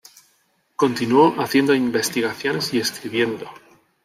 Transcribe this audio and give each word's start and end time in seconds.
Continuó 0.75 1.35
haciendo 1.39 1.75
investigaciones 1.75 2.73
y 2.73 2.79
escribiendo. 2.79 3.45